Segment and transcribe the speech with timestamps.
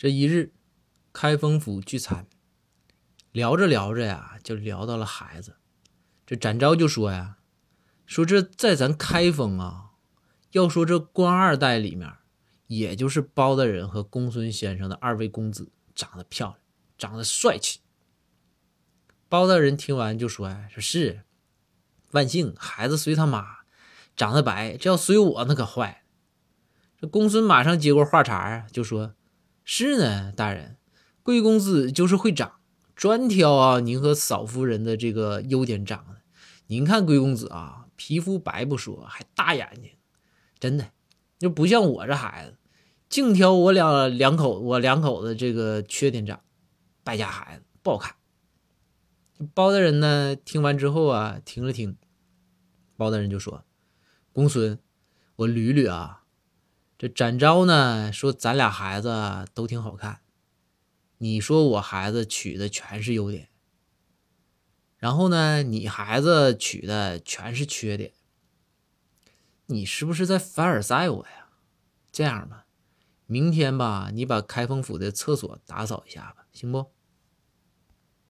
[0.00, 0.54] 这一日，
[1.12, 2.26] 开封府聚餐，
[3.32, 5.58] 聊着聊着呀，就聊到了孩子。
[6.24, 7.36] 这展昭就说呀
[8.06, 9.90] ：“说这在咱开封啊，
[10.52, 12.10] 要说这官二代里面，
[12.68, 16.58] 也就是包大人和公孙先生的二位公子长得漂亮，
[16.96, 17.80] 长得帅气。”
[19.28, 21.24] 包大人听完就说：“呀，说是，
[22.12, 23.58] 万幸孩子随他妈，
[24.16, 25.98] 长得白，这要随我那可坏了。”
[26.98, 29.14] 这公孙马上接过话茬啊，就说。
[29.64, 30.76] 是呢，大人，
[31.22, 32.54] 贵公子就是会长，
[32.94, 36.20] 专挑啊您和嫂夫人的这个优点长的。
[36.66, 39.90] 您看贵公子啊，皮肤白不说，还大眼睛，
[40.58, 40.90] 真的
[41.38, 42.56] 就不像我这孩子，
[43.08, 46.40] 净挑我两两口我两口子这个缺点长，
[47.02, 48.16] 败家孩子不好看。
[49.54, 51.96] 包大人呢，听完之后啊，听了听，
[52.96, 53.64] 包大人就说
[54.32, 54.78] ：“公孙，
[55.36, 56.18] 我捋捋啊。”
[57.00, 60.20] 这展昭呢说：“咱俩孩子都挺好看，
[61.16, 63.48] 你说我孩子娶的全是优点，
[64.98, 68.12] 然后呢，你孩子娶的全是缺点，
[69.64, 71.48] 你是不是在凡尔赛我呀？
[72.12, 72.66] 这样吧，
[73.24, 76.92] 明天吧，你把开封府的厕所打扫一下吧，行不？”